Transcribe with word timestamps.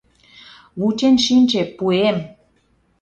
—Вучен 0.79 1.15
шинче— 1.25 1.61
пуэм! 1.77 2.17